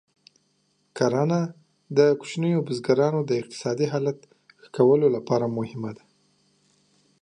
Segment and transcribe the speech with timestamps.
[0.97, 1.41] کرنه
[1.97, 4.17] د کوچنیو بزګرانو د اقتصادي حالت
[4.61, 6.03] ښه کولو لپاره مهمه ده.